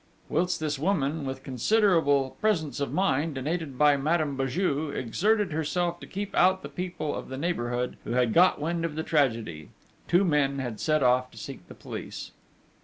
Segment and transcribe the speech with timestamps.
[0.29, 5.99] Whilst this woman, with considerable presence of mind, and aided by Madame Béju, exerted herself
[5.99, 9.69] to keep out the people of the neighbourhood who had got wind of the tragedy,
[10.07, 12.31] two men had set off to seek the police.